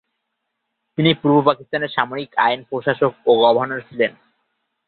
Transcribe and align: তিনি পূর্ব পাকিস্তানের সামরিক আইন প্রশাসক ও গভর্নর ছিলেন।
তিনি 0.97 1.11
পূর্ব 1.21 1.37
পাকিস্তানের 1.47 1.93
সামরিক 1.95 2.29
আইন 2.37 2.59
প্রশাসক 2.69 3.13
ও 3.25 3.31
গভর্নর 3.43 3.81
ছিলেন। 3.89 4.11